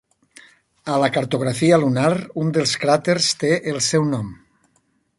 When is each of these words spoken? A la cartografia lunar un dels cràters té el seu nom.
A 0.93 0.95
la 1.03 1.09
cartografia 1.17 1.79
lunar 1.85 2.09
un 2.45 2.51
dels 2.57 2.75
cràters 2.87 3.31
té 3.45 3.55
el 3.75 3.81
seu 3.93 4.13
nom. 4.17 4.37